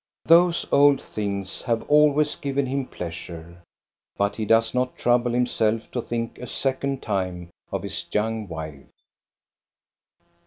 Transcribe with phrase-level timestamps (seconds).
[0.25, 3.61] Those old things have always given him pleasure.
[4.17, 8.89] But he does not trouble himself to think a second time of his young wife.